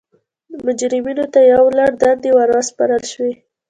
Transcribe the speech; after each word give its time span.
مجرمینو 0.65 1.25
ته 1.33 1.39
یو 1.53 1.63
لړ 1.77 1.89
دندې 2.03 2.29
ور 2.35 2.49
وسپارل 2.57 3.03
شوې. 3.11 3.31